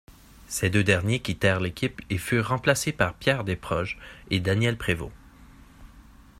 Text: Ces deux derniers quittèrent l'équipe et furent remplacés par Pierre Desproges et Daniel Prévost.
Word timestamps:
Ces 0.47 0.71
deux 0.71 0.83
derniers 0.83 1.19
quittèrent 1.19 1.59
l'équipe 1.59 2.01
et 2.09 2.17
furent 2.17 2.47
remplacés 2.49 2.91
par 2.91 3.13
Pierre 3.13 3.43
Desproges 3.43 3.99
et 4.31 4.39
Daniel 4.39 4.75
Prévost. 4.75 5.11